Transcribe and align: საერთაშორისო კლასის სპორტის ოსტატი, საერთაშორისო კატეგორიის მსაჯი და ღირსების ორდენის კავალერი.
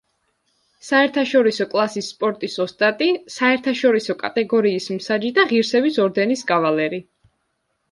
საერთაშორისო 0.85 1.67
კლასის 1.73 2.09
სპორტის 2.13 2.55
ოსტატი, 2.65 3.11
საერთაშორისო 3.35 4.17
კატეგორიის 4.25 4.91
მსაჯი 4.97 5.33
და 5.39 5.47
ღირსების 5.55 6.03
ორდენის 6.09 6.45
კავალერი. 6.53 7.05